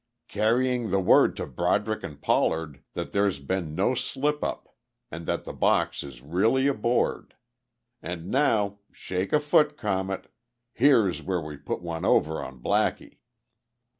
[0.27, 4.75] "Carrying the word to Broderick and Pollard that there's been no slip up
[5.11, 7.35] and that the box is really aboard.
[8.01, 8.79] And now....
[8.91, 10.33] Shake a foot, Comet;
[10.73, 13.19] here's where we put one over on Blackie."